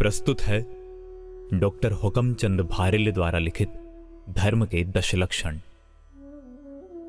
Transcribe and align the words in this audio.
प्रस्तुत 0.00 0.40
है 0.40 0.60
डॉक्टर 1.58 1.92
हुकमचंद 1.92 2.60
भारिल 2.60 3.12
द्वारा 3.12 3.38
लिखित 3.38 3.68
धर्म 4.30 4.64
के 4.64 4.84
दशलक्षण। 4.84 5.58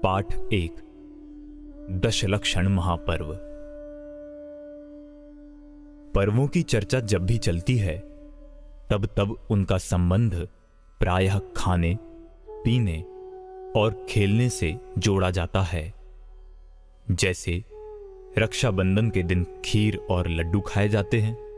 पाठ 0.03 0.33
एक, 0.53 0.75
दशलक्षण 1.91 2.67
महापर्व। 2.67 3.33
पर्वों 6.15 6.47
की 6.47 6.61
चर्चा 6.61 6.99
जब 6.99 7.25
भी 7.25 7.37
चलती 7.37 7.77
है, 7.77 7.97
तब 8.89 9.09
तब 9.17 9.47
उनका 9.51 9.77
संबंध 9.77 10.47
प्रायः 10.99 11.41
खाने, 11.55 11.97
पीने 12.49 13.01
और 13.79 14.05
खेलने 14.09 14.49
से 14.49 14.77
जोड़ा 14.97 15.31
जाता 15.31 15.61
है। 15.61 15.93
जैसे 17.11 17.63
रक्षाबंधन 18.37 19.09
के 19.09 19.23
दिन 19.23 19.47
खीर 19.65 19.97
और 19.97 20.27
लड्डू 20.29 20.61
खाए 20.61 20.89
जाते 20.89 21.21
हैं। 21.21 21.50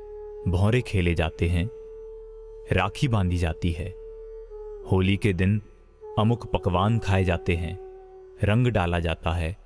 भौरे 0.48 0.82
खेले 0.82 1.14
जाते 1.16 1.48
हैं, 1.48 1.70
राखी 2.72 3.08
बांधी 3.08 3.38
जाती 3.38 3.72
है। 3.72 3.90
होली 4.92 5.18
के 5.18 5.34
दिन 5.34 5.62
अमुक 6.20 6.52
पकवान 6.52 7.00
खाए 7.00 7.24
जाते 7.24 7.56
हैं, 7.56 7.80
रंग 8.44 8.68
डाला 8.68 9.00
जाता 9.00 9.32
है, 9.32 9.58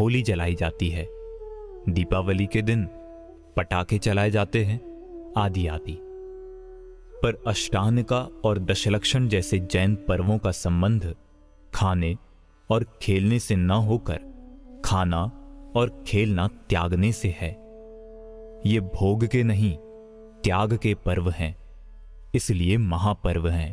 होली 0.00 0.22
जलाई 0.22 0.54
जाती 0.54 0.88
है। 0.88 1.06
दीपावली 1.88 2.46
के 2.46 2.62
दिन 2.62 2.84
पटाखे 3.56 3.98
चलाए 3.98 4.30
जाते 4.30 4.64
हैं, 4.64 4.80
आदि 5.36 5.66
आदि। 5.66 5.98
पर 7.22 7.42
अष्टानिका 7.46 8.28
और 8.44 8.58
दशलक्षण 8.58 9.28
जैसे 9.28 9.58
जैन 9.58 9.94
पर्वों 9.94 10.38
का 10.38 10.50
संबंध 10.50 11.14
खाने 11.74 12.16
और 12.70 12.86
खेलने 13.02 13.38
से 13.38 13.56
न 13.56 13.70
होकर 13.70 14.20
खाना 14.84 15.22
और 15.76 16.04
खेलना 16.06 16.48
त्यागने 16.48 17.12
से 17.12 17.28
है। 17.28 17.50
ये 18.66 18.80
भोग 18.80 19.26
के 19.26 19.42
नहीं 19.42 19.78
त्याग 20.44 20.76
के 20.76 20.94
पर्व 20.94 21.30
हैं, 21.30 21.54
इसलिए 22.34 22.76
महापर्व 22.78 23.48
हैं। 23.48 23.70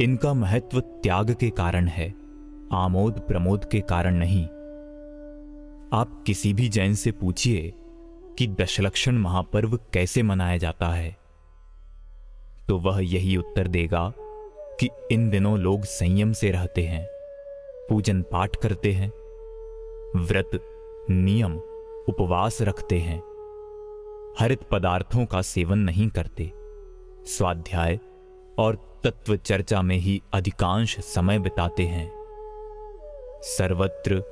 इनका 0.00 0.32
महत्व 0.34 0.80
त्याग 0.80 1.32
के 1.34 1.50
कारण 1.50 1.88
है, 1.88 2.08
आमोद 2.72 3.18
प्रमोद 3.18 3.64
के 3.64 3.80
कारण 3.80 4.14
नहीं। 4.14 4.44
आप 5.92 6.22
किसी 6.26 6.52
भी 6.54 6.68
जैन 6.68 6.94
से 6.94 7.10
पूछिए 7.12 7.72
कि 8.38 8.46
दशलक्षण 8.60 9.18
महापर्व 9.18 9.76
कैसे 9.92 10.22
मनाया 10.22 10.56
जाता 10.56 10.88
है 10.88 11.16
तो 12.68 12.78
वह 12.78 13.00
यही 13.04 13.36
उत्तर 13.36 13.68
देगा 13.68 14.12
कि 14.80 14.88
इन 15.12 15.28
दिनों 15.30 15.58
लोग 15.58 15.82
संयम 15.84 16.32
से 16.32 16.50
रहते 16.50 16.82
हैं, 16.82 17.06
पूजन 17.88 18.22
पाठ 18.22 18.56
करते 18.56 18.92
हैं, 18.92 19.10
व्रत, 20.16 20.50
नियम, 21.10 21.56
उपवास 22.08 22.58
रखते 22.62 22.98
हैं। 22.98 23.20
हरित 24.40 24.62
पदार्थों 24.62 25.26
का 25.26 25.42
सेवन 25.42 25.78
नहीं 25.78 26.08
करते। 26.08 26.52
स्वाध्याय 27.26 28.00
और 28.58 29.00
तत्व 29.04 29.36
चर्चा 29.36 29.82
में 29.82 29.96
ही 29.96 30.22
अधिकांश 30.32 30.98
समय 31.00 31.38
बिताते 31.38 31.82
हैं। 31.82 32.10
सर्वत्र 33.42 34.22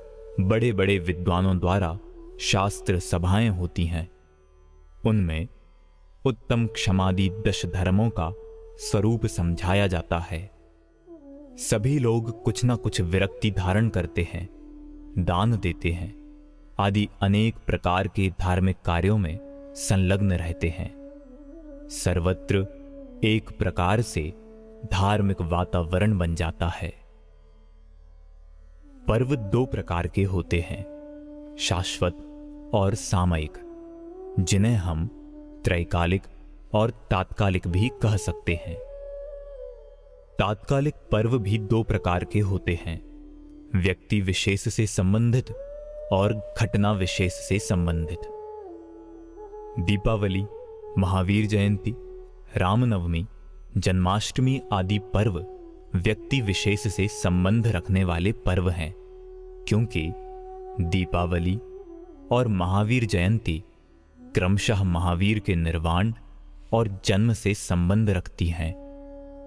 बड़े 0.41 0.73
बड़े 0.73 0.99
विद्वानों 0.99 1.59
द्वारा 1.59 1.99
शास्त्र 2.41 2.99
सभाएँ 2.99 3.49
होती 3.49 3.85
हैं। 3.85 4.11
उनमें 5.07 5.49
उत्तम 6.25 6.67
क्षमादि 6.67 7.31
दश 7.47 7.67
धर्मों 7.67 8.11
का 8.11 8.33
स्वरूप 8.79 9.27
समझाया 9.27 9.87
जाता 9.87 10.19
है। 10.19 10.51
सभी 11.59 11.99
लोग 11.99 12.43
कुछ 12.43 12.65
ना 12.65 12.77
कुछ 12.77 13.01
विरक्ति 13.01 13.51
धारण 13.51 13.89
करते 13.89 14.29
हैं, 14.33 14.49
दान 15.19 15.57
देते 15.57 15.91
हैं, 15.91 16.23
आदि 16.79 17.09
अनेक 17.23 17.55
प्रकार 17.67 18.09
के 18.09 18.31
धार्मिक 18.41 18.77
कार्यों 18.85 19.19
में 19.19 19.52
संलग्न 19.77 20.33
रहते 20.33 20.69
हैं। 20.69 20.95
सर्वत्र 21.91 22.57
एक 23.25 23.59
प्रकार 23.59 24.01
से 24.01 24.33
धार्मिक 24.93 25.41
वातावरण 25.41 26.19
बन 26.19 26.35
जाता 26.35 26.69
है। 26.69 26.95
पर्व 29.09 29.37
दो 29.37 29.67
प्रकार 29.67 30.07
के 30.07 30.23
होते 30.23 30.61
हैं, 30.61 30.83
शाश्वत 31.59 32.15
और 32.75 32.95
सामयिक, 32.95 33.53
जिन्हें 34.41 34.75
हम 34.75 35.09
त्रैकालिक 35.65 36.23
और 36.75 36.91
तात्कालिक 36.91 37.69
भी 37.69 37.91
कह 38.03 38.17
सकते 38.17 38.55
हैं। 38.55 38.77
तात्कालिक 40.39 40.95
पर्व 40.95 41.39
भी 41.39 41.59
दो 41.59 41.83
प्रकार 41.83 42.25
के 42.25 42.41
होते 42.41 42.79
हैं, 42.83 43.01
व्यक्ति 43.77 44.21
विशेष 44.21 44.61
से 44.61 44.87
संबंधित 44.87 45.51
और 46.13 46.55
घटना 46.61 46.93
विशेष 46.93 47.33
से 47.33 47.59
संबंधित। 47.59 48.19
दीपावली, 49.81 50.45
महावीर 50.99 51.47
जयंती, 51.47 51.95
रामनवमी, 52.57 53.27
जन्माष्टमी 53.77 54.61
आदि 54.73 54.99
पर्व 54.99 55.47
व्यक्ति 55.95 56.41
विशेष 56.41 56.81
से 56.81 57.09
संबंध 57.09 57.67
रखने 57.67 58.05
वाले 58.05 58.33
पर्व 58.33 58.71
हैं, 58.71 58.95
क्योंकि 59.69 60.13
दीपावली 60.81 61.57
और 62.31 62.49
महावीर 62.49 63.05
जयंती 63.05 63.65
क्रमशः 64.35 64.83
महावीर 64.83 65.39
के 65.39 65.55
निर्वाण 65.55 66.13
और 66.73 67.01
जन्म 67.05 67.33
से 67.33 67.55
संबंध 67.55 68.11
रखती 68.11 68.47
हैं, 68.47 68.75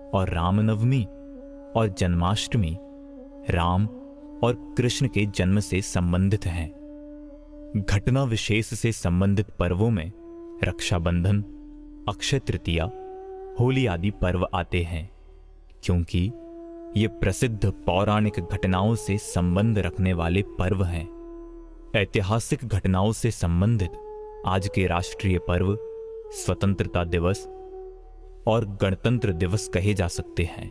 और 0.09 0.29
रामनवमी 0.29 1.03
और 1.75 1.95
जन्माष्टमी 1.97 2.77
राम 3.49 3.85
और 4.43 4.75
कृष्ण 4.77 5.07
के 5.07 5.25
जन्म 5.25 5.59
से 5.59 5.81
संबंधित 5.81 6.45
हैं। 6.45 6.84
घटना 7.77 8.23
विशेष 8.23 8.65
से 8.65 8.91
संबंधित 8.91 9.49
पर्वों 9.49 9.89
में 9.89 10.11
रक्षाबंधन, 10.63 11.41
अक्षय 12.09 12.39
तृतीया, 12.39 12.83
होली 13.59 13.85
आदि 13.85 14.11
पर्व 14.11 14.47
आते 14.53 14.83
हैं, 14.83 15.09
क्योंकि 15.83 16.31
ये 16.97 17.07
प्रसिद्ध 17.07 17.65
पौराणिक 17.65 18.39
घटनाओं 18.39 18.95
से 18.95 19.17
संबंध 19.17 19.79
रखने 19.79 20.13
वाले 20.13 20.41
पर्व 20.41 20.83
हैं। 20.83 21.05
ऐतिहासिक 21.95 22.65
घटनाओं 22.65 23.11
से 23.11 23.31
संबंधित 23.31 23.91
आज 24.45 24.69
के 24.75 24.87
राष्ट्रीय 24.87 25.39
पर्व 25.39 25.77
स्वतंत्रता 26.31 27.03
दिवस 27.03 27.45
और 28.47 28.77
गणतंत्र 28.81 29.31
दिवस 29.33 29.67
कहे 29.67 29.93
जा 29.93 30.07
सकते 30.07 30.43
हैं। 30.43 30.69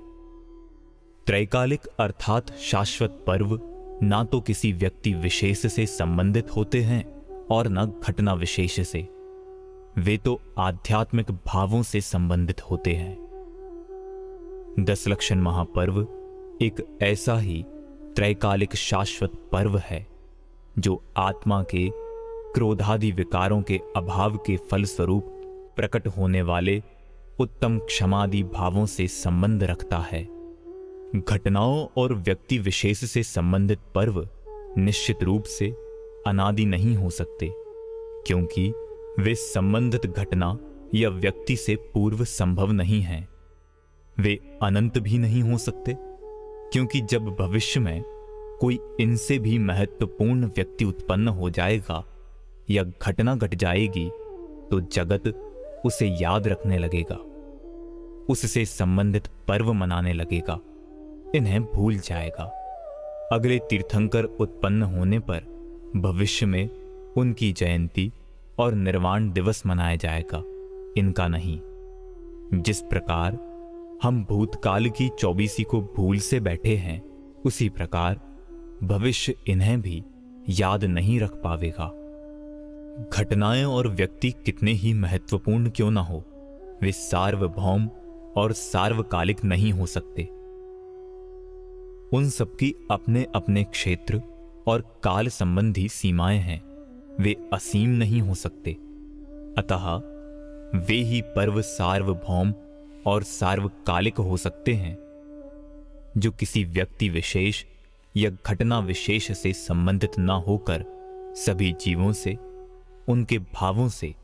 त्रैकालिक 1.27 1.87
अर्थात 1.87 2.53
शाश्वत 2.53 3.25
पर्व 3.27 3.74
ना 4.03 4.25
तो 4.25 4.41
किसी 4.41 4.73
व्यक्ति 4.73 5.15
विशेष 5.15 5.67
से 5.67 5.87
संबंधित 5.87 6.57
होते 6.57 6.83
हैं 6.83 7.05
और 7.51 7.69
न 7.69 7.87
घटना 8.09 8.35
विशेष 8.35 8.81
से। 8.89 9.09
वे 9.99 10.17
तो 10.17 10.41
आध्यात्मिक 10.59 11.31
भावों 11.47 11.83
से 11.83 12.01
संबंधित 12.01 12.61
होते 12.61 12.93
हैं। 12.93 13.17
दस 14.81 15.09
लक्षण 15.09 15.39
महापर्व 15.39 16.01
एक 16.63 16.99
ऐसा 17.03 17.39
ही 17.39 17.65
त्रैकालिक 18.17 18.77
शाश्वत 18.77 19.31
पर्व 19.53 19.79
है, 19.79 20.07
जो 20.79 21.03
आत्मा 21.17 21.63
के 21.63 21.91
क्रोधादि 22.55 23.13
विकारों 23.13 23.63
के 23.63 23.81
अभाव 23.97 24.37
के 24.37 24.57
फलस्वरूप 24.57 25.25
प्रकट 25.77 26.07
होने 26.07 26.43
वाले 26.43 26.83
उत्तम 27.41 27.79
क्षमादि 27.79 28.43
भावों 28.43 28.87
से 28.87 29.07
संबंध 29.07 29.65
रखता 29.65 29.99
है। 29.99 30.44
घटनाओं 31.17 31.87
और 31.97 32.13
व्यक्ति 32.15 32.59
विशेष 32.59 33.05
से 33.05 33.23
संबंधित 33.23 33.79
पर्व 33.95 34.27
निश्चित 34.79 35.23
रूप 35.23 35.45
से 35.45 35.69
अनादि 36.27 36.65
नहीं 36.67 36.95
हो 36.97 37.11
सकते, 37.11 37.51
क्योंकि 38.27 38.69
वे 39.19 39.35
संबंधित 39.35 40.07
घटना 40.07 40.57
या 40.95 41.09
व्यक्ति 41.11 41.57
से 41.57 41.77
पूर्व 41.95 42.25
संभव 42.25 42.73
नहीं 42.73 43.01
हैं। 43.03 43.29
वे 44.17 44.39
अनंत 44.63 44.99
भी 44.99 45.19
नहीं 45.19 45.43
हो 45.43 45.59
सकते, 45.59 45.97
क्योंकि 46.73 47.01
जब 47.01 47.29
भविष्य 47.41 47.81
में 47.81 48.03
कोई 48.61 48.79
इनसे 49.01 49.39
भी 49.39 49.59
महत्वपूर्ण 49.61 50.47
व्यक्ति 50.47 50.85
उत्पन्न 50.85 51.29
हो 51.29 51.51
जाएगा 51.51 52.05
या 52.71 52.83
घटना 52.83 53.35
घट 53.37 53.55
जाएगी 53.55 54.09
तो 54.71 54.81
जगत 54.93 55.33
उसे 55.87 56.07
याद 56.21 56.49
रखने 56.49 56.79
लगेगा, 56.79 57.17
उससे 58.29 58.65
संबंधित 58.65 59.29
पर्व 59.49 59.73
मनाने 59.73 60.13
लगेगा। 60.13 60.61
इन्हें 61.35 61.65
भूल 61.65 61.97
जाएगा। 61.97 62.45
अगले 63.33 63.59
तीर्थंकर 63.59 64.25
उत्पन्न 64.25 64.83
होने 64.83 65.19
पर 65.19 65.39
भविष्य 65.97 66.47
में 66.47 66.69
उनकी 67.17 67.53
जयंती 67.53 68.13
और 68.59 68.75
निर्वाण 68.75 69.33
दिवस 69.33 69.67
मनाया 69.67 69.97
जाएगा। 69.97 70.43
इनका 71.01 71.29
नहीं। 71.29 71.61
जिस 72.63 72.81
प्रकार 72.81 73.33
हम 74.03 74.25
भूतकाल 74.25 74.89
की 74.89 75.09
चौबीसी 75.09 75.63
को 75.63 75.81
भूल 75.81 76.19
से 76.19 76.41
बैठे 76.41 76.77
हैं, 76.77 77.03
उसी 77.47 77.69
प्रकार 77.69 78.21
भविष्य 78.83 79.35
इन्हें 79.47 79.81
भी 79.81 80.05
याद 80.49 80.85
नहीं 80.85 81.21
रख 81.21 81.31
पावेगा। 81.31 82.01
घटनाएँ 83.17 83.65
और 83.65 83.89
व्यक्ति 83.89 84.31
कितने 84.31 84.73
ही 84.73 84.95
महत्वपूर्ण 84.95 85.71
क्यों 85.71 85.91
ना 85.91 86.01
हो, 86.01 86.25
वे 86.83 86.93
सार्वभौम 86.93 87.91
और 88.37 88.53
सार्वकालिक 88.53 89.45
नहीं 89.45 89.73
हो 89.73 89.87
सकते। 89.87 90.44
उन 92.15 92.31
सबकी 92.31 92.75
अपने 92.91 93.27
अपने 93.35 93.65
क्षेत्र 93.65 94.23
और 94.67 95.01
काल 95.05 95.29
संबंधी 95.29 95.89
सीमाएँ 95.89 96.39
हैं। 96.39 96.63
वे 97.21 97.37
असीम 97.53 97.89
नहीं 97.89 98.21
हो 98.21 98.35
सकते। 98.35 98.73
अतः 99.59 99.97
वे 100.79 100.95
ही 100.95 101.23
पर्व 101.23 101.63
सार्वभौम 101.63 102.55
और 103.07 103.23
सार्वकालिक 103.23 104.19
हो 104.19 104.37
सकते 104.37 104.75
हैं, 104.75 104.99
जो 106.17 106.31
किसी 106.31 106.65
व्यक्ति 106.65 107.09
विशेष 107.09 107.65
या 108.17 108.31
घटना 108.47 108.79
विशेष 108.79 109.33
से 109.39 109.53
संबंधित 109.53 110.19
न 110.19 110.31
होकर 110.31 110.85
सभी 111.37 111.73
जीवों 111.73 112.13
से, 112.13 112.39
उनके 113.09 113.39
भावों 113.39 113.89
से 113.89 114.15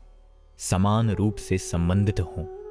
समान 0.57 1.09
रूप 1.09 1.35
से 1.35 1.57
संबंधित 1.57 2.19
हों। 2.19 2.61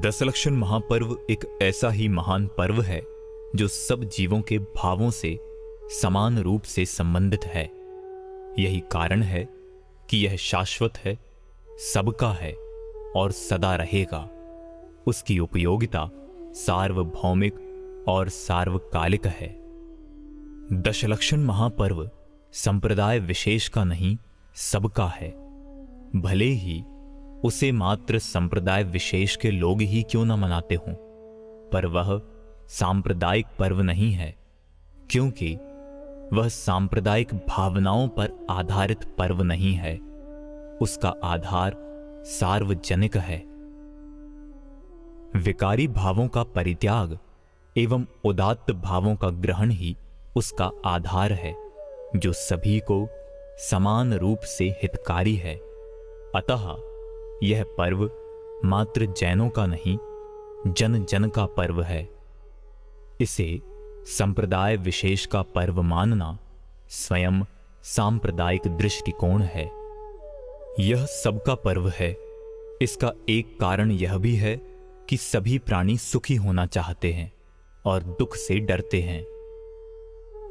दशलक्षण 0.00 0.50
महापर्व 0.50 1.18
एक 1.30 1.58
ऐसा 1.62 1.90
ही 1.90 2.08
महान 2.08 2.46
पर्व 2.46 2.82
है 2.82 3.13
जो 3.56 3.68
सब 3.68 4.04
जीवों 4.04 4.40
के 4.40 4.58
भावों 4.58 5.10
से 5.10 5.38
समान 6.02 6.38
रूप 6.38 6.62
से 6.62 6.84
संबंधित 6.84 7.44
है। 7.44 7.64
यही 8.58 8.80
कारण 8.92 9.22
है 9.22 9.48
कि 10.10 10.16
यह 10.16 10.36
शाश्वत 10.36 10.96
है, 10.96 11.18
सबका 11.94 12.32
है 12.32 12.52
और 13.16 13.30
सदा 13.30 13.74
रहेगा। 13.76 14.28
उसकी 15.06 15.38
उपयोगिता 15.38 16.10
सार्वभौमिक 16.54 18.04
और 18.08 18.28
सार्वकालिक 18.28 19.26
है। 19.26 19.48
दशलक्षण 20.72 21.40
महापर्व 21.40 22.10
संप्रदाय 22.52 23.18
विशेष 23.18 23.68
का 23.68 23.84
नहीं, 23.84 24.16
सबका 24.54 25.06
है। 25.06 25.30
भले 26.16 26.44
ही 26.44 26.82
उसे 27.44 27.72
मात्र 27.72 28.18
संप्रदाय 28.18 28.84
विशेष 28.84 29.36
के 29.36 29.50
लोग 29.50 29.80
ही 29.80 30.02
क्यों 30.02 30.24
न 30.24 30.32
मनाते 30.32 30.74
हों, 30.74 30.94
पर 31.72 31.86
वह 31.86 32.18
सांप्रदायिक 32.68 33.46
पर्व 33.58 33.80
नहीं 33.80 34.12
है, 34.12 34.36
क्योंकि 35.10 35.54
वह 36.32 36.48
सांप्रदायिक 36.48 37.34
भावनाओं 37.34 38.08
पर 38.08 38.46
आधारित 38.50 39.04
पर्व 39.18 39.42
नहीं 39.42 39.74
है। 39.74 39.98
उसका 40.80 41.14
आधार 41.24 41.76
सार्वजनिक 42.26 43.16
है। 43.16 43.38
विकारी 45.36 45.88
भावों 45.88 46.28
का 46.28 46.42
परित्याग 46.42 47.18
एवं 47.78 48.04
उदात्त 48.24 48.72
भावों 48.72 49.16
का 49.16 49.28
ग्रहण 49.28 49.70
ही 49.70 49.96
उसका 50.36 50.70
आधार 50.86 51.32
है, 51.32 51.54
जो 52.16 52.32
सभी 52.32 52.80
को 52.80 53.08
समान 53.70 54.14
रूप 54.14 54.38
से 54.38 54.64
हितकारी 54.64 55.36
है। 55.36 55.54
अतः 56.36 56.76
यह 57.42 57.64
पर्व 57.64 58.10
मात्र 58.64 59.06
जैनों 59.06 59.48
का 59.48 59.66
नहीं 59.66 59.98
जन 60.72 61.04
जन 61.04 61.28
का 61.28 61.46
पर्व 61.46 61.82
है। 61.82 62.13
इसे 63.24 63.60
संप्रदाय 64.04 64.76
विशेष 64.76 65.26
का 65.26 65.42
पर्व 65.42 65.82
मानना 65.82 66.38
स्वयं 66.88 67.42
सांप्रदायिक 67.82 68.76
दृष्टिकोण 68.76 69.42
है। 69.42 69.64
यह 70.80 71.04
सबका 71.04 71.54
पर्व 71.54 71.88
है। 71.88 72.16
इसका 72.82 73.12
एक 73.28 73.60
कारण 73.60 73.90
यह 73.90 74.18
भी 74.18 74.36
है 74.36 74.56
कि 75.08 75.16
सभी 75.16 75.58
प्राणी 75.58 75.98
सुखी 75.98 76.34
होना 76.34 76.66
चाहते 76.66 77.12
हैं 77.12 77.32
और 77.86 78.02
दुख 78.02 78.36
से 78.36 78.58
डरते 78.58 79.02
हैं। 79.02 79.24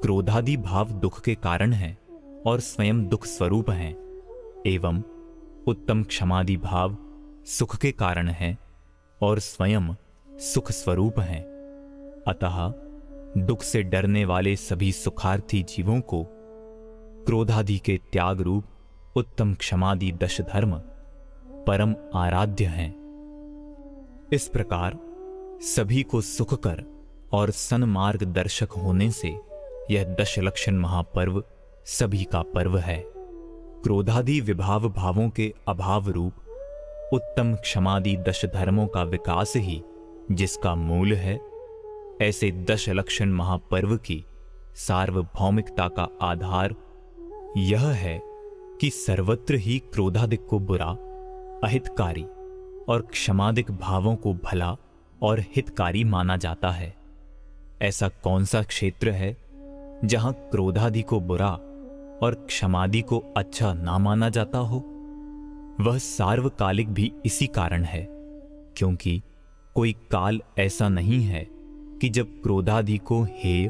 क्रोधादि 0.02 0.58
भाव 0.58 0.90
दुख 0.90 1.22
के 1.22 1.36
कारण 1.36 1.74
है 1.74 1.98
और 2.46 2.60
स्वयं 2.60 3.08
दुख 3.08 3.26
स्वरूप 3.26 3.70
हैं, 3.70 3.94
एवं 4.68 5.02
उत्तम 5.68 6.04
क्षमादि 6.04 6.58
भाव 6.58 6.98
सुख 7.46 7.78
के 7.78 7.92
कारण 7.92 8.28
है 8.28 8.58
और 9.22 9.40
स्वयं 9.40 9.94
सुख 10.40 10.72
स्वरूप 10.72 11.20
हैं। 11.20 11.53
अतः 12.28 12.74
दुख 13.38 13.64
से 13.64 13.84
डरने 13.84 14.26
वाले 14.26 14.56
सभी 14.56 14.92
सुखार्थी 14.92 15.64
जीवों 15.64 16.02
को 16.02 16.26
क्रोधादि 17.26 17.78
के 17.78 18.00
त्याग 18.12 18.42
रूप 18.42 18.66
उत्तम 19.16 19.54
क्षमादि 19.54 20.12
दश 20.12 20.42
धर्म 20.42 20.82
परम 21.68 21.96
आराध्य 22.16 22.66
हैं। 22.66 22.92
इस 24.34 24.48
प्रकार 24.48 25.00
सभी 25.62 26.04
को 26.04 26.22
सुख 26.22 26.54
कर 26.54 26.84
और 27.34 27.52
सन्मार्ग 27.52 28.24
दर्शक 28.24 28.72
होने 28.72 29.12
से 29.12 29.36
यह 29.92 30.16
दशलक्षण 30.20 30.76
महापर्व 30.76 31.44
सभी 31.86 32.24
का 32.24 32.42
पर्व 32.42 32.78
है। 32.78 33.04
क्रोधादि 33.84 34.42
विभाव 34.42 34.90
भावों 34.90 35.30
के 35.30 35.54
अभाव 35.68 36.10
रूप 36.10 36.34
उत्तम 37.14 37.56
क्षमादि 37.56 38.18
दश 38.18 38.46
धर्मों 38.46 38.88
का 38.88 39.04
विकास 39.04 39.54
ही 39.56 39.84
जिसका 40.32 40.76
मूल 40.76 41.14
है 41.14 41.53
ऐसे 42.22 42.52
दशलक्षण 42.52 43.30
महापर्व 43.30 43.98
की 43.98 44.26
सार्वभौमिकता 44.76 45.88
का 45.88 46.08
आधार 46.22 46.76
यह 47.58 47.88
है 47.88 48.22
कि 48.82 48.90
सर्वत्र 48.90 49.56
ही 49.56 49.80
क्रोधादिक 49.80 50.46
को 50.46 50.60
बुरा, 50.60 50.86
अहितकारी 51.64 52.24
और 52.90 53.08
क्षमादिक 53.12 53.72
भावों 53.72 54.16
को 54.16 54.34
भला 54.34 54.76
और 55.22 55.40
हितकारी 55.40 56.04
माना 56.04 56.38
जाता 56.38 56.70
है। 56.70 56.96
ऐसा 57.82 58.10
कौन 58.10 58.46
सा 58.46 58.64
क्षेत्र 58.64 59.10
है 59.10 59.38
जहाँ 60.06 60.34
क्रोधादि 60.34 61.02
को 61.02 61.20
बुरा 61.20 61.52
और 62.24 62.46
क्षमादि 62.48 63.02
को 63.02 63.24
अच्छा 63.38 63.74
ना 63.74 63.98
माना 63.98 64.30
जाता 64.30 64.58
हो? 64.58 64.78
वह 65.82 65.98
सार्वकालिक 65.98 66.90
भी 66.90 67.12
इसी 67.26 67.48
कारण 67.48 67.84
है, 67.84 68.08
क्योंकि 68.78 69.22
कोई 69.76 69.94
काल 69.94 70.42
ऐसा 70.60 70.90
नहीं 70.90 71.24
है 71.24 71.53
कि 72.04 72.10
जब 72.10 72.42
क्रोधादि 72.44 72.98
को 72.98 73.24
हेय 73.24 73.68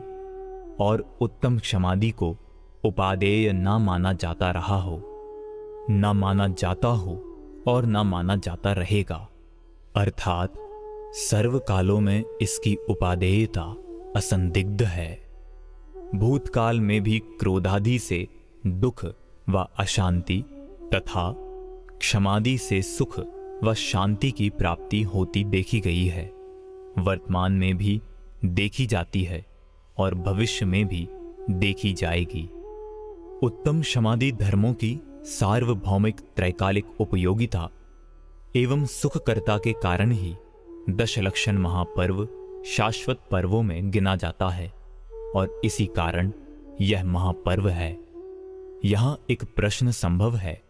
और 0.79 1.17
उत्तम 1.21 1.59
क्षमादि 1.59 2.11
को 2.11 2.37
उपादेय 2.83 3.53
न 3.53 3.67
माना 3.67 4.13
जाता 4.13 4.51
रहा 4.51 4.75
हो, 4.75 5.03
न 5.91 6.11
माना 6.15 6.47
जाता 6.47 6.87
हो 6.87 7.11
और 7.67 7.85
न 7.85 7.97
माना 7.97 8.35
जाता 8.35 8.73
रहेगा। 8.73 9.29
अर्थात 9.95 10.53
सर्व 11.13 11.59
कालों 11.59 11.99
में 11.99 12.23
इसकी 12.41 12.75
उपादेयता 12.75 13.75
असंदिग्ध 14.15 14.83
है। 14.83 15.29
भूतकाल 16.15 16.79
में 16.79 17.03
भी 17.03 17.19
क्रोधादि 17.19 17.99
से 17.99 18.27
दुख 18.67 19.05
व 19.49 19.67
अशांति 19.77 20.43
तथा 20.93 21.35
क्षमादि 21.97 22.57
से 22.57 22.81
सुख 22.81 23.19
व 23.63 23.73
शांति 23.73 24.31
की 24.31 24.49
प्राप्ति 24.49 25.01
होती 25.01 25.43
देखी 25.43 25.79
गई 25.79 26.05
है। 26.05 26.25
वर्तमान 26.97 27.51
में 27.51 27.77
भी 27.77 28.01
देखी 28.45 28.85
जाती 28.85 29.23
है 29.23 29.45
और 29.97 30.15
भविष्य 30.15 30.65
में 30.65 30.87
भी 30.87 31.07
देखी 31.49 31.93
जाएगी। 31.93 32.43
उत्तम 33.43 33.81
समाधि 33.81 34.31
धर्मों 34.31 34.73
की 34.73 34.99
सार्वभौमिक 35.23 36.19
त्रैकालिक 36.35 36.85
उपयोगिता 37.01 37.69
एवं 38.55 38.85
सुखकर्ता 38.85 39.57
के 39.57 39.73
कारण 39.73 40.11
ही 40.11 40.35
दशलक्षण 40.89 41.57
महापर्व 41.57 42.27
शाश्वत 42.65 43.19
पर्वों 43.31 43.61
में 43.61 43.91
गिना 43.91 44.15
जाता 44.15 44.49
है 44.49 44.67
और 45.35 45.61
इसी 45.63 45.85
कारण 45.85 46.31
यह 46.81 47.03
महापर्व 47.03 47.69
है। 47.69 47.97
यहाँ 48.85 49.19
एक 49.29 49.43
प्रश्न 49.55 49.91
संभव 49.91 50.35
है 50.35 50.61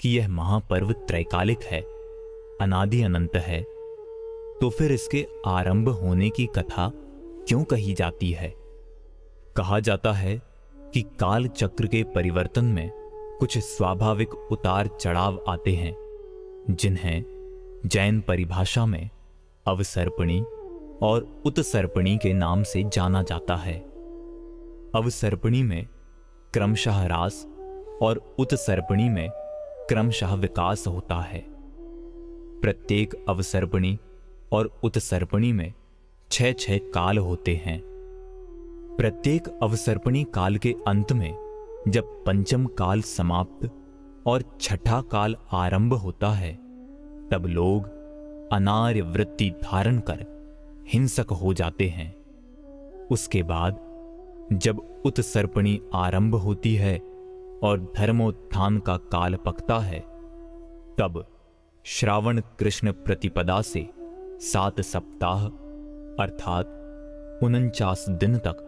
कि 0.00 0.18
यह 0.18 0.28
महापर्व 0.28 0.92
त्रैकालिक 0.92 1.62
है, 1.62 1.80
अनादि 2.60 3.02
अनंत 3.02 3.36
है। 3.36 3.62
तो 4.60 4.70
फिर 4.70 4.92
इसके 4.92 5.26
आरंभ 5.46 5.88
होने 5.88 6.30
की 6.30 6.46
कथा 6.46 6.92
क्यों 7.48 7.64
कही 7.64 7.94
जाती 7.94 8.30
है? 8.30 8.54
कहा 9.56 9.80
जाता 9.80 10.12
है 10.12 10.42
कि 10.94 11.02
काल 11.02 11.48
चक्र 11.48 11.86
के 11.86 12.04
परिवर्तन 12.04 12.64
में 12.64 12.90
कुछ 13.40 13.58
स्वाभाविक 13.58 14.34
उतार 14.34 14.86
चढ़ाव 15.00 15.44
आते 15.48 15.72
हैं, 15.72 15.96
जिन्हें 16.70 17.24
जैन 17.86 18.20
परिभाषा 18.20 18.86
में 18.86 19.10
अवसर्पणी 19.66 20.40
और 21.02 21.42
उत्सर्पणी 21.46 22.18
के 22.18 22.32
नाम 22.32 22.62
से 22.62 22.84
जाना 22.84 23.22
जाता 23.22 23.56
है। 23.56 23.78
अवसर्पणी 24.94 25.62
में 25.62 25.86
क्रमशः 26.52 26.92
ह्रास 26.92 27.46
और 28.02 28.34
उत्सर्पणी 28.38 29.08
में 29.08 29.28
क्रमशः 29.88 30.34
विकास 30.34 30.86
होता 30.86 31.20
है। 31.20 31.44
प्रत्येक 32.60 33.24
अवसर्पणी 33.28 33.98
और 34.52 34.80
उत्सर्पणी 34.84 35.52
में 35.52 35.72
छह 36.30 36.52
छह 36.52 36.78
काल 36.78 37.18
होते 37.18 37.54
हैं। 37.54 37.80
प्रत्येक 38.98 39.48
अवसर्पणी 39.62 40.24
काल 40.24 40.56
के 40.56 40.74
अंत 40.86 41.12
में, 41.12 41.32
जब 41.88 42.24
पंचम 42.26 42.66
काल 42.66 43.02
समाप्त 43.02 43.70
और 44.26 44.44
छठा 44.60 45.00
काल 45.00 45.36
आरंभ 45.52 45.94
होता 45.94 46.30
है, 46.30 46.52
तब 47.28 47.46
लोग 47.46 47.84
अनार्य 48.52 49.00
वृत्ति 49.00 49.50
धारण 49.50 49.98
कर 49.98 50.24
हिंसक 50.88 51.30
हो 51.32 51.54
जाते 51.54 51.88
हैं। 51.88 52.14
उसके 53.06 53.42
बाद, 53.42 53.80
जब 54.52 55.02
उत्सर्पणी 55.04 55.80
आरंभ 55.94 56.34
होती 56.34 56.74
है 56.74 56.98
और 57.62 57.92
धर्मोत्थान 57.96 58.78
का 58.78 58.96
काल 58.96 59.34
पकता 59.36 59.78
है, 59.78 60.00
तब 60.98 61.24
श्रावण 61.84 62.40
कृष्ण 62.58 62.92
प्रतिपदा 62.92 63.62
से 63.62 63.88
सात 64.40 64.80
सप्ताह 64.80 65.65
अर्थात 66.20 67.40
उनचास 67.42 68.04
दिन 68.08 68.38
तक 68.38 68.62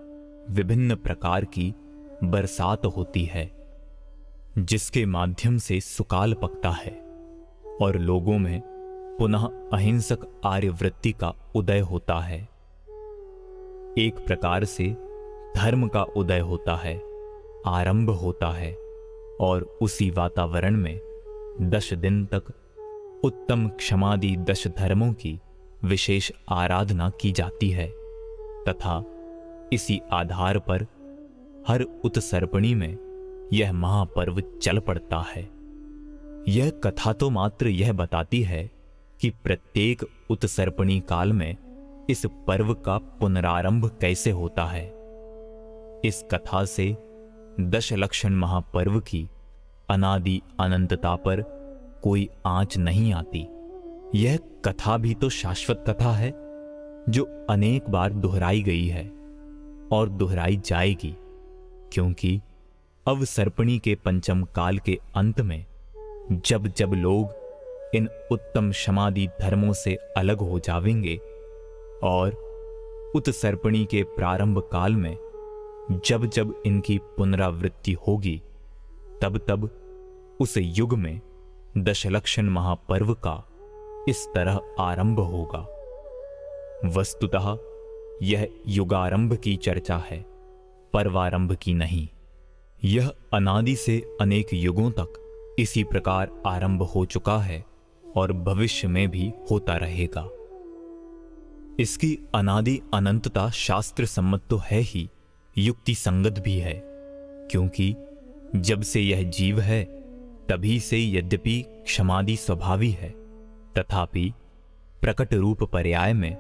विभिन्न 0.50 0.94
प्रकार 0.94 1.44
की 1.44 1.74
बरसात 2.24 2.86
होती 2.86 3.24
है, 3.24 3.50
जिसके 4.58 5.06
माध्यम 5.06 5.58
से 5.58 5.80
सुकाल 5.80 6.34
पकता 6.34 6.70
है 6.70 6.92
और 7.82 7.98
लोगों 7.98 8.38
में 8.38 8.60
पुनः 9.18 9.44
अहिंसक 9.72 10.40
आर्यवृत्ति 10.44 11.12
का 11.12 11.34
उदय 11.54 11.80
होता 11.80 12.18
है। 12.20 12.40
एक 13.98 14.24
प्रकार 14.26 14.64
से 14.64 14.96
धर्म 15.56 15.88
का 15.88 16.02
उदय 16.02 16.38
होता 16.38 16.76
है, 16.76 16.96
आरंभ 17.66 18.10
होता 18.10 18.50
है 18.50 18.72
और 19.40 19.78
उसी 19.82 20.10
वातावरण 20.10 20.76
में 20.76 21.00
दस 21.60 21.92
दिन 21.94 22.24
तक 22.26 22.42
उत्तम 23.24 23.68
क्षमादि 23.68 24.36
दश 24.36 24.66
धर्मों 24.66 25.12
की 25.12 25.40
विशेष 25.84 26.32
आराधना 26.48 27.10
की 27.10 27.32
जाती 27.32 27.70
है 27.70 27.92
तथा 28.68 29.04
इसी 29.72 30.00
आधार 30.12 30.58
पर 30.58 30.86
हर 31.68 31.82
उत्सर्पणी 31.82 32.74
में 32.74 32.98
यह 33.52 33.72
महापर्व 33.72 34.40
चल 34.62 34.78
पड़ता 34.78 35.24
है। 35.36 35.42
यह 36.48 36.70
कथा 36.70 37.12
तो 37.12 37.30
मात्र 37.30 37.68
यह 37.68 37.92
बताती 37.92 38.42
है 38.42 38.70
कि 39.20 39.30
प्रत्येक 39.30 40.04
उत्सर्पणी 40.30 41.00
काल 41.00 41.32
में 41.32 41.56
इस 42.10 42.26
पर्व 42.26 42.74
का 42.74 42.98
पुनरारंभ 42.98 43.98
कैसे 44.00 44.30
होता 44.30 44.64
है। 44.64 44.86
इस 46.04 46.24
कथा 46.30 46.64
से 46.64 46.96
दशलक्षण 47.60 48.34
महापर्व 48.34 49.00
की 49.00 49.28
अनादि 49.90 50.42
अनंतता 50.60 51.16
पर 51.16 51.42
कोई 52.02 52.28
आँच 52.46 52.78
नहीं 52.78 53.12
आती। 53.12 53.48
यह 54.14 54.38
कथा 54.64 54.96
भी 54.96 55.14
तो 55.14 55.28
शाश्वत 55.28 55.84
कथा 55.88 56.12
है, 56.12 56.30
जो 57.08 57.46
अनेक 57.50 57.88
बार 57.90 58.12
दोहराई 58.12 58.62
गई 58.62 58.86
है 58.86 59.04
और 59.92 60.08
दोहराई 60.08 60.56
जाएगी, 60.56 61.14
क्योंकि 61.92 62.40
अवसर्पणी 63.06 63.78
के 63.78 63.94
पंचम 63.94 64.42
काल 64.42 64.78
के 64.78 64.98
अंत 65.16 65.40
में 65.40 65.64
जब 66.32 66.66
जब 66.66 66.92
लोग 66.94 67.92
इन 67.94 68.08
उत्तम 68.32 68.70
समाधि 68.72 69.26
धर्मों 69.40 69.72
से 69.72 69.94
अलग 69.94 70.40
हो 70.40 70.58
जावेंगे 70.58 71.16
और 72.02 72.32
उत्सर्पणी 73.16 73.84
के 73.84 74.02
प्रारंभ 74.02 74.58
काल 74.72 74.96
में 74.96 75.16
जब 76.04 76.26
जब 76.26 76.62
इनकी 76.66 76.98
पुनरावृत्ति 76.98 77.92
होगी, 77.92 78.42
तब 79.22 79.38
तब 79.48 79.70
उस 80.40 80.54
युग 80.58 80.94
में 80.94 81.20
दशलक्षण 81.78 82.48
महापर्व 82.50 83.14
का 83.14 83.44
इस 84.08 84.26
तरह 84.34 84.60
आरंभ 84.78 85.20
होगा। 85.20 85.66
वस्तुतः, 86.84 87.56
यह 88.22 88.48
युगारंभ 88.66 89.34
की 89.36 89.56
चर्चा 89.56 89.96
है, 89.96 90.24
पर्वारंभ 90.92 91.54
की 91.54 91.74
नहीं। 91.74 92.08
यह 92.84 93.12
अनादि 93.32 93.76
से 93.76 94.18
अनेक 94.20 94.54
युगों 94.54 94.90
तक 94.90 95.56
इसी 95.58 95.84
प्रकार 95.84 96.30
आरंभ 96.46 96.82
हो 96.82 97.04
चुका 97.04 97.38
है 97.38 97.64
और 98.16 98.32
भविष्य 98.32 98.88
में 98.88 99.08
भी 99.08 99.32
होता 99.50 99.76
रहेगा। 99.76 100.28
इसकी 101.80 102.18
अनादि 102.34 102.80
अनंतता 102.94 103.50
शास्त्र 103.50 104.06
सम्मत 104.06 104.42
तो 104.50 104.56
है 104.56 104.80
ही 104.80 105.08
युक्ति 105.58 105.94
संगत 105.94 106.38
भी 106.38 106.58
है, 106.58 106.82
क्योंकि 107.50 107.94
जब 108.56 108.82
से 108.82 109.00
यह 109.00 109.22
जीव 109.22 109.60
है, 109.60 109.84
तभी 110.48 110.80
से 110.80 110.98
यद्यपि 110.98 111.64
क्षमादि 111.84 112.36
स्वभावी 112.36 112.90
है। 112.90 113.27
तथापि 113.78 114.32
प्रकट 115.00 115.34
रूप 115.34 115.64
पर्याय 115.64 116.12
में 116.12 116.36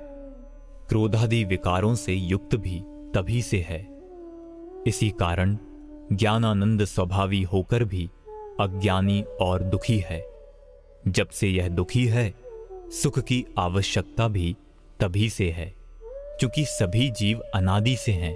क्रोधादि 0.88 1.44
विकारों 1.44 1.94
से 1.94 2.14
युक्त 2.14 2.56
भी 2.56 2.82
तभी 2.86 3.42
से 3.42 3.66
है। 3.68 3.88
इसी 4.86 5.10
कारण 5.10 5.58
ज्ञानानंद 6.12 6.84
स्वभावी 6.84 7.42
होकर 7.42 7.84
भी 7.84 8.10
अज्ञानी 8.60 9.22
और 9.22 9.62
दुखी 9.62 9.98
है। 9.98 10.24
जब 11.08 11.28
से 11.28 11.48
यह 11.48 11.68
दुखी 11.68 12.06
है, 12.06 12.34
सुख 12.72 13.18
की 13.18 13.46
आवश्यकता 13.58 14.28
भी 14.28 14.56
तभी 15.00 15.30
से 15.30 15.50
है, 15.50 15.74
क्योंकि 16.04 16.64
सभी 16.64 17.10
जीव 17.10 17.42
अनादि 17.54 17.96
से 17.96 18.12
हैं। 18.12 18.34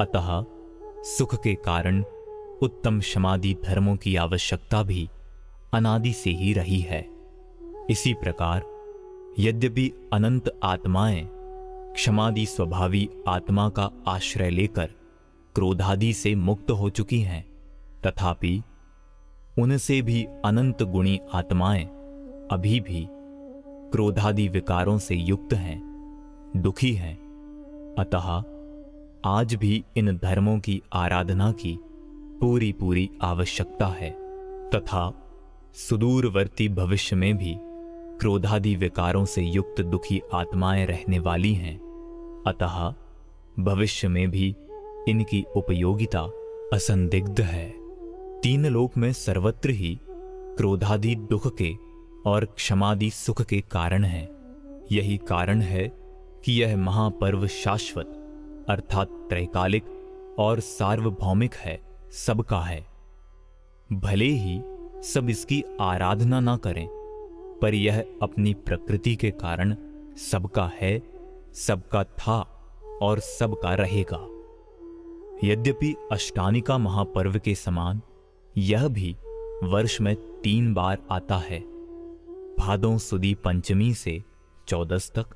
अतः 0.00 0.44
सुख 1.02 1.42
के 1.42 1.54
कारण 1.54 2.04
उत्तम 2.62 3.00
समाधि 3.00 3.56
धर्मों 3.64 3.96
की 3.96 4.16
आवश्यकता 4.16 4.82
भी 4.82 5.08
अनादि 5.72 6.12
से 6.12 6.30
ही 6.30 6.52
रही 6.52 6.80
है। 6.80 7.15
इसी 7.90 8.14
प्रकार, 8.14 8.62
यद्यपि 9.38 9.92
अनंत 10.12 10.60
आत्माएँ 10.62 11.28
क्षमादि 11.94 12.46
स्वभावी 12.46 13.08
आत्मा 13.28 13.68
का 13.68 13.90
आश्रय 14.08 14.50
लेकर 14.50 14.86
क्रोधादि 15.54 16.12
से 16.12 16.34
मुक्त 16.34 16.70
हो 16.70 16.90
चुकी 16.90 17.20
हैं, 17.20 17.44
तथापि 18.06 18.62
उनसे 19.58 20.02
भी 20.02 20.26
अनंत 20.44 20.82
गुणी 20.82 21.20
आत्माएँ 21.34 21.84
अभी 22.50 22.80
भी 22.80 23.06
क्रोधादि 23.92 24.48
विकारों 24.48 24.98
से 24.98 25.14
युक्त 25.14 25.54
हैं, 25.54 25.78
दुखी 26.56 26.92
हैं। 26.92 27.14
अतः 27.98 28.42
आज 29.24 29.54
भी 29.54 29.84
इन 29.96 30.16
धर्मों 30.16 30.58
की 30.58 30.82
आराधना 30.92 31.52
की 31.52 31.78
पूरी 32.40 32.72
पूरी 32.72 33.10
आवश्यकता 33.22 33.86
है, 33.86 34.10
तथा 34.70 35.22
सुदूरवर्ती 35.74 36.68
भविष्य 36.68 37.16
में 37.16 37.36
भी 37.36 37.56
क्रोधादि 38.20 38.76
विकारों 38.76 39.24
से 39.24 39.42
युक्त 39.42 39.80
दुखी 39.80 40.22
आत्माएँ 40.34 40.86
रहने 40.86 41.18
वाली 41.18 41.54
हैं। 41.54 41.78
अतः 42.46 42.94
भविष्य 43.62 44.08
में 44.08 44.30
भी 44.30 44.56
इनकी 45.08 45.44
उपयोगिता 45.56 46.20
असंदिग्ध 46.72 47.40
है। 47.40 47.74
तीन 48.40 48.66
लोक 48.66 48.96
में 48.96 49.12
सर्वत्र 49.12 49.70
ही 49.70 50.00
क्रोधादि 50.32 51.14
दुख 51.14 51.56
के 51.56 51.74
और 52.26 52.44
क्षमादि 52.44 53.10
सुख 53.10 53.42
के 53.42 53.60
कारण 53.60 54.04
है। 54.04 54.30
यही 54.92 55.16
कारण 55.16 55.60
है 55.60 55.92
कि 56.44 56.62
यह 56.62 56.76
महापर्व 56.76 57.46
शाश्वत, 57.46 58.06
अर्थात 58.68 59.08
त्रैकालिक 59.08 59.84
और 60.38 60.60
सार्वभौमिक 60.60 61.54
है, 61.54 61.80
सबका 62.10 62.60
है। 62.60 62.86
भले 63.92 64.24
ही 64.24 64.60
सब 65.02 65.26
इसकी 65.30 65.64
आराधना 65.80 66.40
ना 66.40 66.56
करें 66.56 66.88
पर 67.62 67.74
यह 67.74 68.04
अपनी 68.22 68.54
प्रकृति 68.54 69.14
के 69.16 69.30
कारण 69.30 69.76
सबका 70.16 70.70
है, 70.74 71.02
सबका 71.52 72.04
था 72.04 72.40
और 73.02 73.20
सबका 73.20 73.74
रहेगा। 73.74 74.26
यद्यपि 75.44 75.94
अष्टानिका 76.12 76.78
महापर्व 76.78 77.38
के 77.38 77.54
समान 77.54 78.00
यह 78.56 78.88
भी 78.88 79.16
वर्ष 79.64 80.00
में 80.00 80.14
तीन 80.40 80.72
बार 80.74 80.98
आता 81.10 81.36
है, 81.36 81.60
भादों 82.58 82.96
सुदी 82.98 83.34
पंचमी 83.34 83.92
से 83.94 84.22
चौदस 84.68 85.10
तक, 85.18 85.26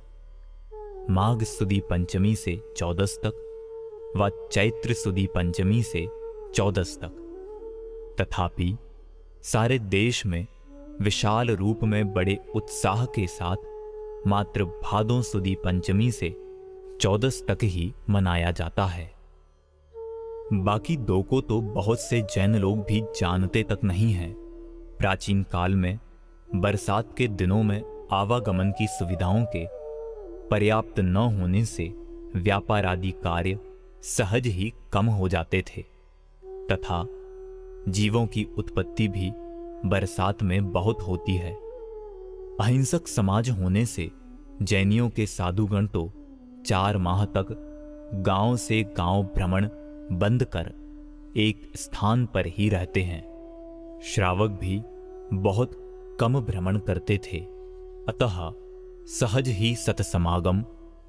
माघ 1.11 1.43
सुदी 1.43 1.81
पंचमी 1.91 2.35
से 2.35 2.61
चौदस 2.77 3.19
तक, 3.25 4.13
व 4.17 4.29
चैत्र 4.53 4.93
सुदी 4.93 5.27
पंचमी 5.27 5.83
से 5.83 6.07
चौदस 6.55 6.99
तक। 7.03 8.17
तथापि 8.21 8.77
सारे 9.43 9.79
देश 9.79 10.25
में 10.27 10.47
विशाल 11.03 11.51
रूप 11.51 11.85
में 11.85 12.13
बड़े 12.13 12.39
उत्साह 12.55 13.05
के 13.05 13.27
साथ 13.27 13.57
मात्र 14.27 14.65
भादों 14.65 15.23
सुदी 15.23 15.55
पंचमी 15.65 16.11
से 16.11 16.37
चौदस 17.01 17.45
तक 17.49 17.59
ही 17.63 17.95
मनाया 18.11 18.51
जाता 18.51 18.85
है। 18.85 19.13
बाकी 20.53 20.97
दो 20.97 21.23
को 21.23 21.41
तो 21.41 21.61
बहुत 21.61 22.01
से 22.01 22.21
जैन 22.23 22.57
लोग 22.57 22.79
भी 22.79 23.01
जानते 23.01 23.63
तक 23.63 23.79
नहीं 23.85 24.13
हैं। 24.13 24.35
प्राचीन 24.99 25.43
काल 25.43 25.75
में, 25.75 25.99
बरसात 26.55 27.15
के 27.19 27.29
दिनों 27.29 27.63
में 27.63 28.09
आवागमन 28.13 28.71
की 28.71 28.87
सुविधाओं 28.87 29.45
के 29.45 29.67
पर्याप्त 30.49 31.01
न 31.01 31.17
होने 31.17 31.65
से 31.65 31.95
व्यापार 32.37 32.87
आदि 32.87 33.11
कार्य 33.11 33.59
सहज 34.03 34.47
ही 34.47 34.73
कम 34.93 35.07
हो 35.07 35.29
जाते 35.29 35.63
थे। 35.63 35.83
तथा 36.45 37.07
जीवों 37.89 38.27
की 38.27 38.45
उत्पत्ति 38.59 39.09
भी 39.09 39.33
बरसात 39.87 40.43
में 40.43 40.73
बहुत 40.73 41.03
होती 41.03 41.37
है। 41.37 41.53
अहिंसक 42.61 43.07
समाज 43.09 43.51
होने 43.51 43.85
से 43.87 44.11
जैनियों 44.63 45.09
के 45.11 45.27
साधुगण 45.27 45.87
तो 45.87 46.11
चार 46.67 46.97
माह 46.97 47.25
तक 47.25 47.47
गाँव 48.27 48.57
से 48.57 48.83
गाँव 48.97 49.23
भ्रमण 49.37 49.69
बंद 50.13 50.45
कर 50.45 50.73
एक 51.37 51.73
स्थान 51.77 52.27
पर 52.27 52.47
ही 52.47 52.69
रहते 52.69 53.03
हैं। 53.03 54.01
श्रावक 54.05 54.51
भी 54.51 54.81
बहुत 55.33 55.77
कम 56.21 56.41
भ्रमण 56.41 56.79
करते 56.79 57.19
थे। 57.27 57.39
अतः 58.09 58.53
सहज 59.09 59.49
ही 59.49 59.75
सतसमागम 59.77 60.65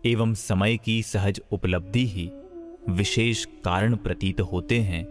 एवं 0.06 0.34
समय 0.34 0.78
की 0.78 1.01
सहज 1.04 1.42
उपलब्धि 1.51 2.06
ही 2.06 2.32
विशेष 2.90 3.46
कारण 3.46 3.96
प्रतीत 3.96 4.42
होते 4.42 4.80
हैं। 4.80 5.04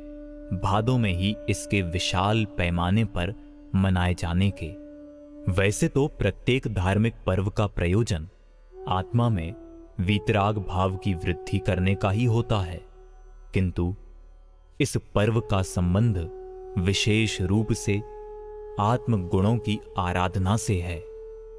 भादों 0.64 0.98
में 0.98 1.12
ही 1.12 1.34
इसके 1.48 1.82
विशाल 1.82 2.44
पैमाने 2.44 3.04
पर 3.04 3.34
मनाए 3.74 4.14
जाने 4.14 4.52
के। 4.62 4.90
वैसे 5.52 5.88
तो 5.88 6.06
प्रत्येक 6.06 6.74
धार्मिक 6.74 7.14
पर्व 7.26 7.48
का 7.48 7.66
प्रयोजन 7.66 8.28
आत्मा 8.88 9.28
में 9.28 9.54
वीतराग 10.00 10.58
भाव 10.58 10.96
की 10.96 11.14
वृद्धि 11.14 11.58
करने 11.58 11.94
का 11.94 12.10
ही 12.10 12.24
होता 12.24 12.56
है। 12.56 12.82
किंतु 13.54 13.94
इस 14.80 14.96
पर्व 15.14 15.40
का 15.40 15.62
संबंध 15.62 16.30
विशेष 16.78 17.40
रूप 17.40 17.72
से 17.72 18.02
आत्म 18.80 19.28
गुणों 19.28 19.56
की 19.56 19.80
आराधना 19.98 20.56
से 20.56 20.80
है। 20.80 20.98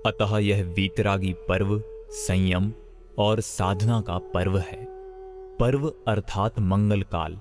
अतः 0.06 0.38
यह 0.38 0.64
वीतरागी 0.64 1.34
पर्व 1.34 1.84
संयम 2.10 2.74
और 3.20 3.40
साधना 3.40 4.02
का 4.02 4.18
पर्व 4.18 4.58
है। 4.58 4.88
पर्व 5.58 5.94
अर्थात 6.08 6.60
मंगल 6.60 7.02
काल 7.02 7.40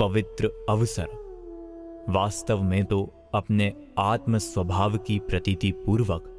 पवित्र 0.00 0.66
अवसर। 0.68 1.06
वास्तव 2.08 2.62
में 2.62 2.84
तो 2.84 3.12
अपने 3.36 3.72
आत्म 3.98 4.38
स्वभाव 4.38 4.96
की 4.98 5.18
प्रतीति 5.18 5.70
पूर्वक 5.76 6.32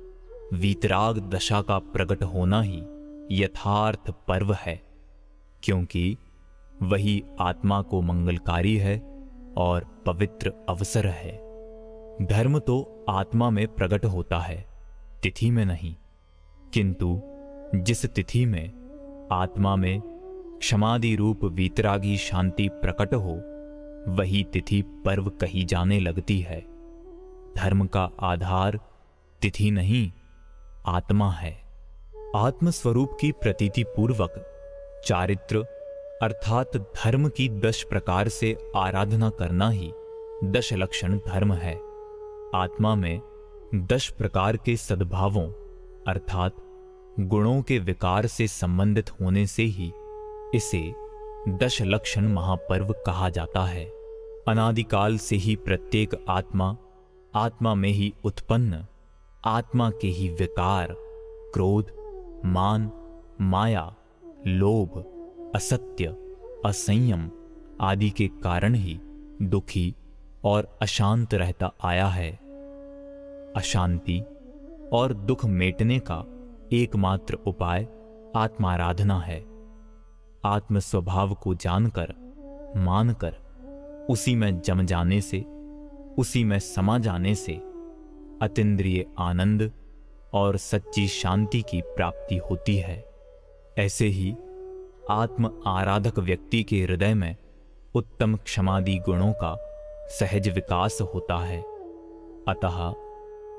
वीतराग 0.54 1.18
दशा 1.30 1.62
का 1.62 1.78
प्रकट 1.80 2.24
होना 2.24 2.62
ही 2.62 2.82
यथार्थ 3.32 4.12
पर्व 4.28 4.54
है, 4.54 4.82
क्योंकि 5.64 6.18
वही 6.84 7.24
आत्मा 7.40 7.82
को 7.82 8.02
मंगलकारी 8.02 8.76
है 8.78 8.98
और 9.58 9.86
पवित्र 10.06 10.54
अवसर 10.70 11.08
है। 11.08 11.36
धर्म 12.22 12.58
तो 12.60 13.06
आत्मा 13.10 13.50
में 13.50 13.68
प्रकट 13.68 14.06
होता 14.06 14.40
है, 14.40 14.66
तिथि 15.24 15.50
में 15.52 15.66
नहीं, 15.66 15.96
किंतु 16.74 17.20
जिस 17.76 18.06
तिथि 18.06 18.46
में 18.46 19.28
आत्मा 19.32 19.76
में 19.76 20.02
क्षमादि 20.60 21.16
रूप 21.16 21.44
वीतरागी 21.46 22.18
शांति 22.18 22.68
प्रकट 22.74 23.14
हो, 23.14 23.36
वही 24.14 24.44
तिथि 24.44 24.82
पर्व 25.06 25.30
कही 25.42 25.64
जाने 25.66 26.00
लगती 26.00 26.40
है। 26.42 26.60
धर्म 27.58 27.86
का 27.86 28.10
आधार 28.20 28.80
तिथि 29.42 29.72
नहीं, 29.72 30.12
आत्मा 30.86 31.32
है। 31.32 31.52
आत्म 32.36 32.70
स्वरूप 32.70 33.18
की 33.22 33.32
प्रतीति 33.32 33.84
पूर्वक 33.84 34.44
चारित्र 35.06 35.58
अर्थात 36.24 36.78
धर्म 36.78 37.28
की 37.30 37.50
दश 37.50 37.84
प्रकार 37.84 38.28
से 38.30 38.56
आराधना 38.76 39.30
करना 39.30 39.70
ही 39.70 39.92
दश 40.44 40.74
लक्षण 40.74 41.18
धर्म 41.18 41.54
है। 41.54 41.76
आत्मा 42.56 42.96
में 42.96 43.22
दश 43.76 44.10
प्रकार 44.10 44.58
के 44.58 44.76
सद्भावों 44.76 45.48
अर्थात 46.08 46.56
गुणों 47.20 47.62
के 47.62 47.80
विकार 47.80 48.28
से 48.28 48.48
संबंधित 48.48 49.10
होने 49.12 49.46
से 49.48 49.64
ही 49.64 49.92
इसे 50.54 50.82
दश 51.50 51.82
लक्षण 51.82 52.28
महापर्व 52.28 52.94
कहा 53.06 53.30
जाता 53.30 53.64
है। 53.66 53.86
अनादिकाल 54.48 55.18
से 55.18 55.36
ही 55.36 55.56
प्रत्येक 55.56 56.26
आत्मा 56.30 56.76
आत्मा 57.36 57.76
में 57.76 57.90
ही 57.90 58.14
उत्पन्न, 58.24 58.86
आत्मा 59.46 59.90
के 59.90 60.08
ही 60.08 60.30
विकार, 60.30 60.96
क्रोध, 61.54 61.92
मान, 62.46 62.92
माया, 63.42 63.96
लोभ, 64.48 65.04
असत्य, 65.56 66.06
असंयम 66.66 67.32
आदि 67.82 68.10
के 68.10 68.28
कारण 68.28 68.74
ही 68.74 69.00
दुखी 69.42 69.96
और 70.44 70.78
अशांत 70.82 71.34
रहता 71.34 71.72
आया 71.84 72.08
है। 72.08 72.32
अशांति 73.56 74.22
और 74.94 75.14
दुख 75.14 75.46
मेटने 75.46 76.00
का 76.00 76.24
एकमात्र 76.74 77.34
उपाय 77.34 77.88
आत्माराधना 78.36 79.20
है। 79.20 79.46
आत्म 80.46 80.80
स्वभाव 80.80 81.34
को 81.34 81.56
जानकर, 81.56 82.14
मानकर, 82.78 83.36
उसी 84.10 84.36
में 84.36 84.62
जम 84.62 84.86
जाने 84.86 85.22
से 85.22 85.46
उसी 86.18 86.44
में 86.44 86.60
समा 86.60 86.98
जाने 86.98 87.36
से 87.36 87.54
अतिद्रिय 88.42 89.06
आनंद 89.20 89.72
और 90.34 90.58
सच्ची 90.58 91.08
शांति 91.08 91.62
की 91.62 91.82
प्राप्ति 91.82 92.38
होती 92.38 92.76
है। 92.76 93.06
ऐसे 93.78 94.06
ही 94.06 94.36
आत्म 95.10 95.64
आराधक 95.68 96.20
व्यक्ति 96.20 96.64
के 96.64 96.84
हृदय 96.84 97.14
में 97.14 97.36
उत्तम 97.96 98.36
क्षमादि 98.36 98.98
गुणों 98.98 99.34
का 99.34 99.58
सहज 100.10 100.50
विकास 100.50 101.02
होता 101.02 101.38
है। 101.38 101.62
अतः 102.48 102.94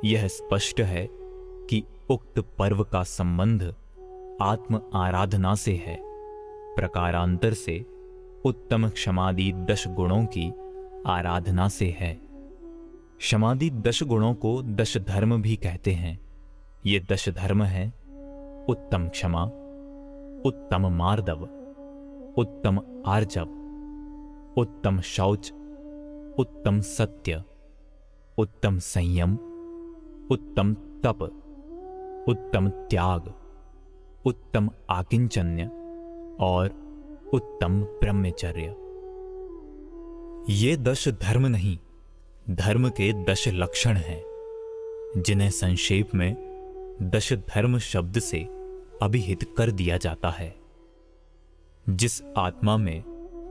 यह 0.05 0.29
स्पष्ट 0.29 0.81
है 0.81 1.09
कि 1.71 1.85
उक्त 2.11 2.39
पर्व 2.39 2.85
का 2.85 3.03
संबंध 3.03 3.75
आत्म 4.43 4.81
आराधना 4.95 5.55
से 5.55 5.73
है। 5.73 5.99
प्रकारांतर 6.75 7.55
से 7.55 7.87
उत्तम 8.45 8.89
क्षमादि 8.89 9.53
दश 9.53 9.89
गुणों 9.89 10.25
की 10.25 10.53
आराधना 11.07 11.69
से 11.69 11.97
है। 11.99 12.28
क्षमादि 13.19 13.71
दश 13.71 14.03
गुणों 14.03 14.35
को 14.35 14.63
दश 14.63 14.97
धर्म 14.99 15.43
भी 15.43 15.57
कहते 15.57 15.93
हैं। 15.93 16.19
ये 16.87 17.01
दश 17.01 17.29
धर्म 17.29 17.63
है 17.63 17.87
उत्तम 18.69 19.09
क्षमा, 19.09 19.45
उत्तम 20.47 20.87
मार्दव, 20.87 21.41
उत्तम 22.39 23.03
आर्जव, 23.07 23.49
उत्तम 24.57 25.01
शौच, 25.01 25.53
उत्तम 26.39 26.81
सत्य, 26.81 27.43
उत्तम 28.39 28.79
संयम, 28.79 29.35
उत्तम 30.31 30.75
तप, 30.75 31.23
उत्तम 32.29 32.69
त्याग, 32.69 33.33
उत्तम 34.27 34.71
आकिंचन्य 34.91 35.65
और 36.41 36.69
उत्तम 37.35 37.83
ब्रह्मचर्य। 37.83 38.75
ये 40.51 40.77
दश 40.77 41.09
धर्म 41.09 41.47
नहीं 41.47 41.79
धर्म 42.51 42.89
के 42.89 43.25
दश 43.25 43.49
लक्षण 43.49 43.97
हैं, 43.97 44.23
जिन्हें 45.17 45.51
संक्षेप 45.51 46.15
में 46.15 46.37
दश 47.03 47.33
धर्म 47.33 47.79
शब्द 47.79 48.19
से 48.19 48.39
अभिहित 49.03 49.55
कर 49.59 49.71
दिया 49.71 49.97
जाता 49.97 50.31
है। 50.31 50.57
जिस 51.89 52.23
आत्मा 52.23 52.77
में 52.77 53.01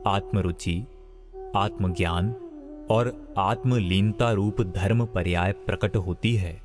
आत्मरुचि, 0.06 0.84
आत्मज्ञान 1.56 2.30
और 2.90 3.34
आत्मलीनता 3.38 4.32
रूप 4.32 4.60
धर्म 4.60 5.06
पर्याय 5.06 5.52
प्रकट 5.52 5.96
होती 5.96 6.36
है, 6.36 6.62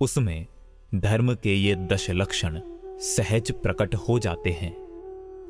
उसमें 0.00 0.46
धर्म 0.94 1.34
के 1.34 1.54
ये 1.54 1.74
दश 1.74 2.10
लक्षण 2.10 2.60
सहज 2.86 3.52
प्रकट 3.52 3.94
हो 3.94 4.18
जाते 4.18 4.50
हैं। 4.50 4.76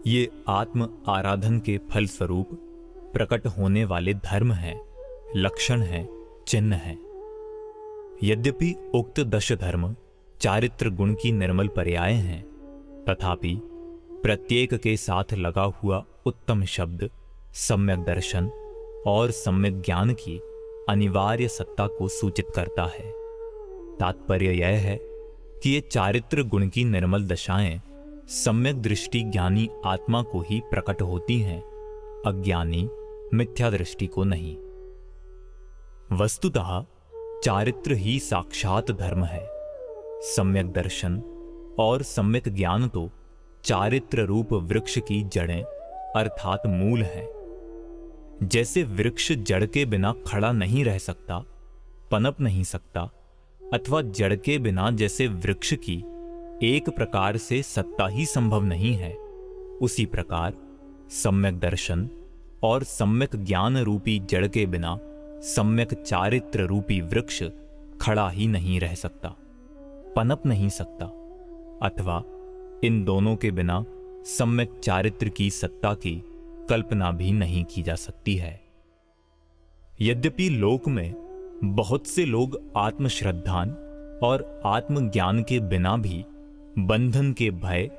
ये 0.07 0.31
आत्म 0.49 0.89
आराधन 1.09 1.59
के 1.59 1.79
फल 1.91 2.07
स्वरूप 2.07 2.49
प्रकट 3.13 3.47
होने 3.47 3.85
वाले 3.85 4.15
धर्म 4.15 4.53
हैं। 4.53 4.88
लक्षण 5.37 5.81
हैं, 5.81 6.09
चिन्ह 6.47 6.77
हैं। 6.77 6.99
यद्यपि 8.23 8.91
उक्त 8.95 9.21
दश 9.21 9.53
धर्म 9.53 9.97
चारित्र 10.41 10.91
गुण 10.91 11.15
की 11.15 11.33
निर्मल 11.33 11.69
पर्याय 11.69 12.13
हैं, 12.13 12.45
तथापि 13.09 13.61
प्रत्येक 14.23 14.75
के 14.75 14.97
साथ 14.97 15.25
लगा 15.35 15.63
हुआ 15.63 16.05
उत्तम 16.27 16.65
शब्द, 16.65 17.11
सम्यक 17.55 18.05
दर्शन 18.05 18.47
और 19.07 19.31
सम्यक 19.31 19.81
ज्ञान 19.81 20.13
की 20.13 20.39
अनिवार्य 20.89 21.49
सत्ता 21.49 21.87
को 21.87 22.09
सूचित 22.09 22.47
करता 22.55 22.85
है। 22.85 23.13
तात्पर्य 23.97 24.53
यह 24.53 24.67
है 24.67 24.99
कि 25.63 25.71
ये 25.71 25.81
चारित्र 25.81 26.43
गुण 26.43 26.69
की 26.69 26.85
निर्मल 26.85 27.25
दशाएँ 27.25 27.81
सम्यक 28.29 28.83
दृष्टि 28.83 29.23
ज्ञानी 29.23 29.71
आत्मा 29.85 30.23
को 30.23 30.41
ही 30.41 30.61
प्रकट 30.71 31.03
होती 31.03 31.41
हैं, 31.41 31.63
अज्ञानी 32.27 32.91
मिथ्या 33.35 33.71
दृष्टि 33.71 34.07
को 34.07 34.25
नहीं। 34.25 34.57
वस्तुतः 36.13 36.85
चारित्र 37.45 37.93
ही 37.93 38.19
साक्षात 38.19 38.91
धर्म 38.91 39.25
है। 39.25 39.49
सम्यक 40.23 40.73
दर्शन 40.73 41.17
और 41.81 42.03
सम्यक 42.03 42.49
ज्ञान 42.49 42.89
तो 42.89 43.11
चारित्र 43.65 44.23
रूप 44.23 44.53
वृक्ष 44.53 44.99
की 44.99 45.23
जड़ें 45.23 45.63
अर्थात 46.17 46.63
मूल 46.67 47.03
है। 47.03 47.29
जैसे 48.43 48.83
वृक्ष 48.83 49.33
जड़ 49.33 49.67
के 49.67 49.85
बिना 49.85 50.15
खड़ा 50.27 50.53
नहीं 50.53 50.85
रह 50.85 50.99
सकता, 50.99 51.39
पनप 52.11 52.41
नहीं 52.41 52.65
सकता, 52.65 53.11
अथवा 53.75 54.03
जड़ 54.03 54.35
के 54.35 54.59
बिना 54.59 54.91
जैसे 54.91 55.27
वृक्ष 55.27 55.75
की 55.75 55.97
एक 56.63 56.89
प्रकार 56.89 57.37
से 57.37 57.63
सत्ता 57.63 58.09
ही 58.09 58.27
संभव 58.27 58.63
नहीं 58.63 58.95
है, 58.95 59.15
उसी 59.83 60.07
प्रकार 60.07 60.55
सम्यक 61.11 61.59
दर्शन 61.59 62.09
और 62.63 62.83
सम्यक 62.83 63.37
ज्ञान 63.37 63.79
रूपी 63.79 64.19
जड़ 64.19 64.47
के 64.47 64.67
बिना 64.67 64.99
सम्यक 65.43 65.93
चारित्र 65.95 66.61
रूपी 66.61 67.01
वृक्ष 67.01 67.43
खड़ा 68.01 68.29
ही 68.31 68.47
नहीं 68.47 68.81
रह 68.81 68.95
सकता, 68.95 69.29
पनप 70.17 70.47
नहीं 70.47 70.69
सकता, 70.69 71.07
अथवा 71.87 72.23
इन 72.85 73.05
दोनों 73.05 73.37
के 73.37 73.51
बिना 73.51 73.85
सम्यक 74.27 74.81
चारित्र 74.85 75.29
की 75.29 75.51
सत्ता 75.51 75.95
की 75.95 76.23
कल्पना 76.69 77.11
भी 77.11 77.33
नहीं 77.33 77.65
की 77.65 77.83
जा 77.83 77.95
सकती 77.95 78.37
है। 78.37 78.61
यद्यपि 80.01 80.49
लोक 80.49 80.89
में 80.89 81.15
बहुत 81.65 82.07
से 82.07 82.25
लोग 82.25 82.61
आत्मश्रद्धान 82.77 83.71
और 84.23 84.63
आत्मज्ञान 84.67 85.43
के 85.43 85.61
बिना 85.61 85.97
भी 85.97 86.25
बंधन 86.79 87.33
के 87.33 87.51
भय 87.51 87.91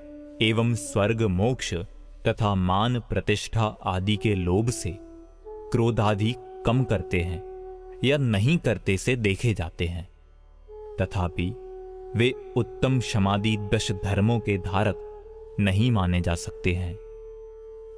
एवं 0.42 0.74
स्वर्ग 0.76 1.22
मोक्ष 1.22 1.74
तथा 2.28 2.56
मान 2.56 3.00
प्रतिष्ठा 3.00 3.64
आदि 3.86 4.16
के 4.18 4.36
लोभ 4.36 4.70
से 4.70 4.98
क्रोधादि 5.72 6.36
कम 6.66 6.84
करते 6.84 7.20
हैं 7.20 7.50
या 8.04 8.18
नहीं 8.18 8.58
करते 8.58 8.98
से 8.98 9.16
देखे 9.16 9.54
जाते 9.54 9.86
हैं। 9.86 10.10
तथापि, 11.02 11.56
वे 12.16 12.54
उत्तम 12.58 13.00
क्षमादि 13.00 13.58
दश 13.58 13.92
धर्मों 13.92 14.40
के 14.40 14.58
धारक 14.58 14.96
नहीं 15.60 15.92
माने 15.92 16.22
जा 16.22 16.36
सकते 16.36 16.74
हैं। 16.74 16.96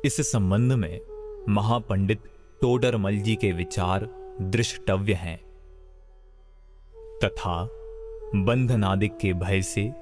इस 0.06 0.32
संबंध 0.32 0.71
में 0.71 1.02
महापंडित 1.50 2.19
टोडरमल 2.62 3.17
जी 3.17 3.36
के 3.36 3.52
विचार 3.52 4.10
दृष्टव्य 4.41 5.13
हैं। 5.13 5.41
तथा 7.24 7.69
बंधनादिक 8.36 9.17
के 9.17 9.34
भय 9.34 9.62
से 9.62 9.93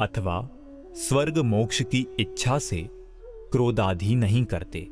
अथवा 0.00 0.48
स्वर्ग 0.94 1.38
मोक्ष 1.38 1.82
की 1.82 2.06
इच्छा 2.20 2.58
से 2.58 2.88
क्रोधाधि 3.52 4.14
नहीं 4.14 4.44
करते। 4.44 4.88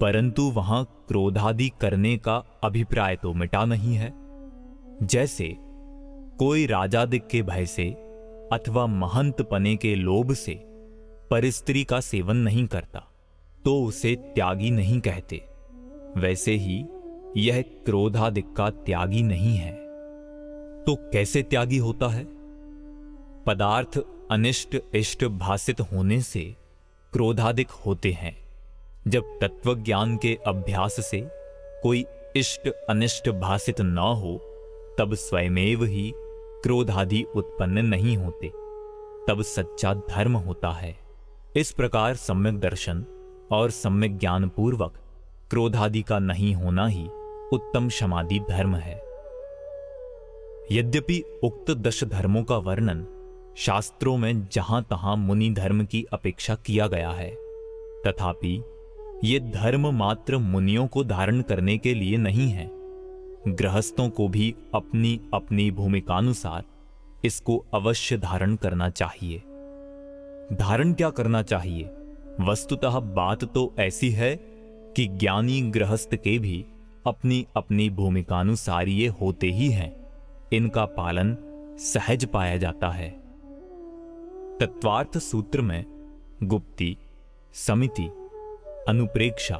परंतु 0.00 0.42
वहाँ 0.42 0.97
क्रोधादि 1.08 1.70
करने 1.80 2.16
का 2.16 2.36
अभिप्राय 2.64 3.16
तो 3.16 3.32
मिटा 3.34 3.64
नहीं 3.64 3.94
है। 3.94 4.12
जैसे 5.02 5.56
कोई 6.38 6.66
राजादिक 6.66 7.26
के 7.26 7.42
भय 7.42 7.66
से 7.66 7.90
अथवा 8.52 8.86
महंत 8.86 9.42
पने 9.42 9.76
के 9.76 9.94
लोभ 9.94 10.32
से 10.32 10.54
परिस्त्री 11.30 11.84
का 11.84 12.00
सेवन 12.00 12.36
नहीं 12.36 12.66
करता 12.66 13.04
तो 13.64 13.82
उसे 13.84 14.14
त्यागी 14.34 14.70
नहीं 14.70 15.00
कहते। 15.00 15.42
वैसे 16.16 16.52
ही 16.52 16.84
यह 17.36 17.62
क्रोधादिक 17.62 18.52
का 18.52 18.70
त्यागी 18.70 19.22
नहीं 19.22 19.56
है। 19.56 19.72
तो 20.84 20.94
कैसे 21.12 21.42
त्यागी 21.42 21.76
होता 21.76 22.08
है? 22.08 22.24
पदार्थ 23.46 23.98
अनिष्ट 24.30 24.76
इष्ट 24.94 25.24
भाषित 25.24 25.80
होने 25.80 26.20
से 26.20 26.56
क्रोधादिक 27.12 27.68
होते 27.68 28.12
हैं। 28.12 28.47
जब 29.08 29.38
तत्व 29.40 29.74
ज्ञान 29.74 30.16
के 30.16 30.38
अभ्यास 30.46 30.96
से 31.00 31.20
कोई 31.82 32.04
इष्ट 32.36 32.68
अनिष्ट 32.68 33.30
भाषित 33.30 33.80
न 33.80 33.98
हो, 33.98 34.38
तब 34.98 35.14
स्वयमेव 35.14 35.84
ही 35.84 36.12
क्रोधादि 36.62 37.22
उत्पन्न 37.36 37.78
नहीं 37.78 38.16
होते, 38.16 38.48
तब 39.28 39.42
सच्चा 39.42 39.94
धर्म 39.94 40.36
होता 40.36 40.70
है। 40.70 40.96
इस 41.56 41.72
प्रकार 41.72 42.14
सम्यक 42.14 42.60
दर्शन 42.60 43.04
और 43.52 43.70
सम्यक 43.70 44.18
ज्ञान 44.18 44.48
पूर्वक 44.48 44.94
क्रोधादि 45.50 46.02
का 46.02 46.18
नहीं 46.18 46.54
होना 46.54 46.86
ही 46.86 47.08
उत्तम 47.52 47.88
समाधि 47.88 48.40
धर्म 48.48 48.76
है। 48.76 48.96
यद्यपि 50.72 51.40
उक्त 51.42 51.70
दश 51.70 52.04
धर्मों 52.04 52.44
का 52.44 52.56
वर्णन 52.56 53.06
शास्त्रों 53.58 54.16
में 54.16 54.48
जहाँ 54.52 54.82
तहां 54.82 55.16
मुनि 55.16 55.50
धर्म 55.50 55.84
की 55.84 56.06
अपेक्षा 56.12 56.54
किया 56.54 56.86
गया 56.86 57.10
है, 57.10 57.30
तथापि 58.06 58.62
ये 59.24 59.40
धर्म 59.40 59.94
मात्र 59.94 60.36
मुनियों 60.36 60.86
को 60.86 61.04
धारण 61.04 61.40
करने 61.42 61.78
के 61.78 61.94
लिए 61.94 62.16
नहीं 62.16 62.50
है। 62.50 62.70
गृहस्थों 63.54 64.10
को 64.10 64.28
भी 64.28 64.54
अपनी 64.74 65.20
अपनी 65.34 65.70
भूमिकानुसार 65.70 66.64
इसको 67.24 67.64
अवश्य 67.74 68.18
धारण 68.18 68.56
करना 68.56 68.88
चाहिए। 68.90 69.38
धारण 70.56 70.92
क्या 70.92 71.10
करना 71.10 71.42
चाहिए? 71.42 71.84
वस्तुतः 72.40 73.00
बात 73.00 73.44
तो 73.44 73.74
ऐसी 73.78 74.10
है 74.10 74.36
कि 74.96 75.06
ज्ञानी 75.06 75.62
गृहस्थ 75.62 76.14
के 76.14 76.38
भी 76.38 76.64
अपनी 77.06 77.46
अपनी 77.56 77.90
भूमिकानुसार 77.90 78.88
ये 78.88 79.08
होते 79.08 79.46
ही 79.46 79.70
हैं। 79.70 80.06
इनका 80.52 80.84
पालन 80.84 81.36
सहज 81.78 82.24
पाया 82.24 82.56
जाता 82.56 82.88
है। 82.88 83.10
तत्वार्थ 84.60 85.18
सूत्र 85.18 85.60
में 85.60 85.84
गुप्ती, 86.42 86.96
समिति 87.54 88.10
अनुप्रेक्षा, 88.88 89.56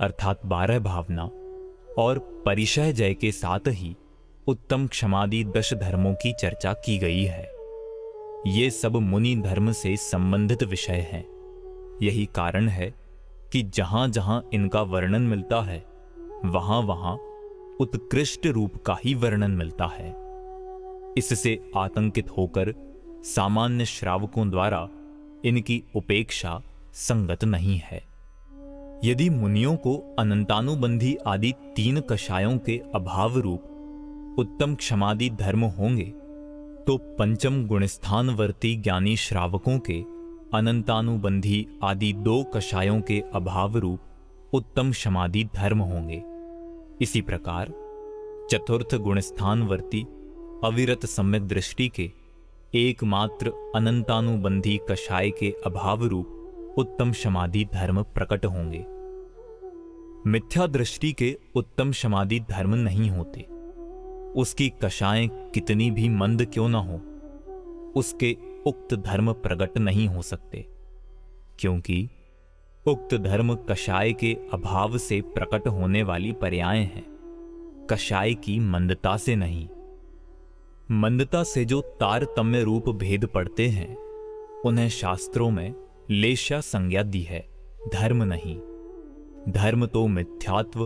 अर्थात 0.00 0.46
बारह 0.46 0.78
भावना 0.78 1.24
और 1.98 2.18
परिचय 2.46 2.92
जय 2.92 3.14
के 3.14 3.32
साथ 3.32 3.68
ही 3.68 3.96
उत्तम 4.46 4.86
क्षमादि 4.86 5.44
दश 5.44 5.74
धर्मों 5.74 6.14
की 6.14 6.32
चर्चा 6.32 6.72
की 6.72 6.98
गई 6.98 7.22
है। 7.22 7.42
ये 8.46 8.70
सब 8.70 8.96
मुनि 8.96 9.34
धर्म 9.36 9.72
से 9.72 9.96
संबंधित 9.96 10.62
विषय 10.62 11.06
हैं। 11.12 11.24
यही 12.02 12.28
कारण 12.34 12.68
है 12.68 12.94
कि 13.52 13.62
जहाँ 13.62 14.08
जहाँ 14.08 14.48
इनका 14.52 14.82
वर्णन 14.82 15.22
मिलता 15.22 15.60
है 15.62 15.84
वहाँ 16.44 16.80
वहाँ 16.80 17.14
उत्कृष्ट 17.80 18.46
रूप 18.46 18.76
का 18.76 18.96
ही 19.04 19.14
वर्णन 19.14 19.50
मिलता 19.50 19.86
है। 19.86 20.14
इससे 21.18 21.58
आतंकित 21.76 22.30
होकर 22.30 22.74
सामान्य 23.24 23.84
श्रावकों 23.84 24.50
द्वारा 24.50 24.88
इनकी 25.44 25.82
उपेक्षा 25.96 26.60
संगत 26.94 27.44
नहीं 27.44 27.78
है। 27.78 28.11
यदि 29.04 29.30
मुनियों 29.30 29.76
को 29.76 29.94
अनंतानुबंधी 30.18 31.16
आदि 31.26 31.52
तीन 31.76 32.00
कषायों 32.00 32.58
के 32.58 32.80
अभाव 32.94 33.38
रूप 33.38 34.36
उत्तम 34.38 34.74
क्षमादि 34.74 35.30
धर्म 35.30 35.64
होंगे 35.64 36.04
तो 36.86 36.96
पंचम 37.18 37.66
गुणस्थानवर्ती 37.66 38.76
ज्ञानी 38.76 39.16
श्रावकों 39.16 39.78
के 39.78 40.00
अनंतानुबंधी 40.56 41.66
आदि 41.84 42.12
दो 42.12 42.42
कषायों 42.44 43.00
के 43.00 43.22
अभाव 43.34 43.76
रूप 43.76 44.54
उत्तम 44.54 44.90
क्षमादि 44.90 45.44
धर्म 45.44 45.78
होंगे। 45.78 46.22
इसी 47.04 47.20
प्रकार 47.20 47.72
चतुर्थ 48.50 48.94
गुणस्थानवर्ती 48.94 50.02
अविरत 50.64 51.06
सम्यक 51.06 51.48
दृष्टि 51.48 51.88
के 51.88 52.10
एकमात्र 52.74 53.52
अनंतानुबंधी 53.76 54.78
कषाय 54.90 55.30
के 55.30 55.54
अभाव 55.66 56.04
रूप 56.04 56.38
उत्तम 56.78 57.12
समाधि 57.12 57.64
धर्म 57.64 58.02
प्रकट 58.02 58.46
होंगे। 58.46 58.86
मिथ्या 60.30 60.66
दृष्टि 60.66 61.12
के 61.12 61.38
उत्तम 61.54 61.92
समाधि 61.92 62.40
धर्म 62.40 62.74
नहीं 62.74 63.10
होते। 63.10 63.40
उसकी 64.40 64.72
कषाएँ 64.82 65.28
कितनी 65.28 65.90
भी 65.90 66.08
मंद 66.08 66.44
क्यों 66.44 66.68
ना 66.68 66.78
हो, 66.78 67.00
उसके 67.96 68.36
उक्त 68.66 68.94
धर्म 68.94 69.32
प्रकट 69.32 69.78
नहीं 69.78 70.08
हो 70.08 70.22
सकते। 70.22 70.66
क्योंकि 71.58 72.10
उक्त 72.86 73.14
धर्म 73.14 73.54
कषाय 73.54 74.12
के 74.12 74.36
अभाव 74.52 74.98
से 74.98 75.20
प्रकट 75.20 75.68
होने 75.68 76.02
वाली 76.02 76.32
पर्याय 76.32 76.78
हैं। 76.78 77.12
कषाय 77.90 78.34
की 78.34 78.58
मंदता 78.58 79.16
से 79.16 79.36
नहीं। 79.36 79.68
मंदता 80.90 81.42
से 81.42 81.64
जो 81.64 81.80
तारतम्य 81.80 82.62
रूप 82.62 82.88
भेद 82.88 83.26
पड़ते 83.26 83.68
हैं, 83.68 83.96
उन्हें 84.64 84.88
शास्त्रों 84.88 85.50
में 85.50 85.74
लेशा 86.10 86.60
संज्ञा 86.60 87.02
दी 87.02 87.22
है, 87.22 87.40
धर्म 87.92 88.22
नहीं। 88.22 88.56
धर्म 89.48 89.86
तो 89.86 90.06
मिथ्यात्व 90.06 90.84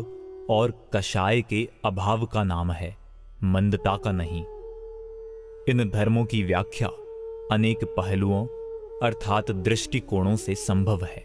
और 0.50 0.90
कषाय 0.94 1.42
के 1.42 1.68
अभाव 1.84 2.26
का 2.26 2.42
नाम 2.44 2.70
है, 2.72 2.96
मंदता 3.44 3.96
का 3.96 4.12
नहीं। 4.12 4.44
इन 5.68 5.90
धर्मों 5.94 6.24
की 6.24 6.42
व्याख्या 6.42 6.88
अनेक 7.52 7.84
पहलुओं 7.84 8.46
अर्थात 9.02 9.50
दृष्टिकोणों 9.50 10.36
से 10.36 10.54
संभव 10.54 11.04
है, 11.04 11.24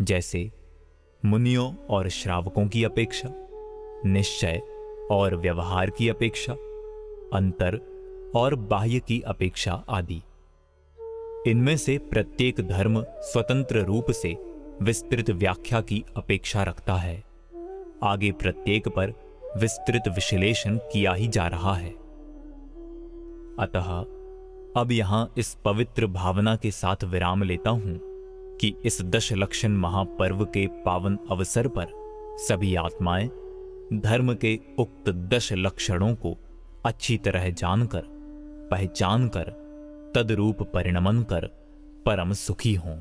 जैसे 0.00 0.50
मुनियों 1.24 1.72
और 1.90 2.08
श्रावकों 2.08 2.66
की 2.68 2.84
अपेक्षा, 2.84 3.30
निश्चय 4.06 4.60
और 5.10 5.36
व्यवहार 5.36 5.90
की 5.90 6.08
अपेक्षा, 6.08 6.52
अंतर 7.32 7.80
और 8.36 8.54
बाह्य 8.54 8.98
की 8.98 9.20
अपेक्षा 9.20 9.84
आदि। 9.88 10.22
इनमें 11.46 11.76
से 11.76 11.98
प्रत्येक 11.98 12.60
धर्म 12.60 13.04
स्वतंत्र 13.08 13.78
रूप 13.78 14.10
से 14.10 14.36
विस्तृत 14.82 15.30
व्याख्या 15.30 15.80
की 15.80 16.04
अपेक्षा 16.16 16.62
रखता 16.62 16.94
है। 16.94 17.24
आगे 18.02 18.32
प्रत्येक 18.32 18.88
पर 18.88 19.12
विस्तृत 19.56 20.02
विश्लेषण 20.08 20.76
किया 20.76 21.12
ही 21.12 21.28
जा 21.28 21.46
रहा 21.46 21.74
है। 21.74 21.90
अतः 23.58 23.90
अब 24.80 24.88
यहाँ 24.92 25.32
इस 25.38 25.56
पवित्र 25.64 26.06
भावना 26.06 26.56
के 26.56 26.70
साथ 26.70 27.04
विराम 27.04 27.42
लेता 27.42 27.70
हूँ 27.70 27.98
कि 28.60 28.74
इस 28.84 29.02
दश 29.02 29.32
लक्षण 29.32 29.72
महापर्व 29.72 30.44
के 30.44 30.66
पावन 30.66 31.18
अवसर 31.30 31.68
पर 31.68 31.86
सभी 32.38 32.74
आत्माएँ 32.74 33.28
धर्म 33.92 34.34
के 34.34 34.60
उक्त 34.78 35.10
दश 35.10 35.52
लक्षणों 35.52 36.14
को 36.14 36.36
अच्छी 36.86 37.18
तरह 37.18 37.50
जानकर 37.50 38.02
पहचान 38.70 39.28
कर 39.28 39.63
तदरूप 40.14 40.62
परिणमन 40.62 41.22
कर 41.22 41.46
परम 42.06 42.32
सुखी 42.32 42.74
हों। 42.74 42.96